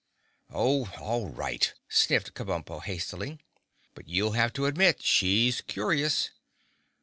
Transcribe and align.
"Oh, 0.51 0.91
all 0.99 1.29
right," 1.29 1.71
sniffed 1.87 2.33
Kabumpo 2.33 2.81
hastily. 2.81 3.37
"But 3.93 4.07
you'll 4.09 4.31
have 4.31 4.51
to 4.53 4.65
admit 4.65 5.03
she's 5.03 5.61
curious." 5.61 6.31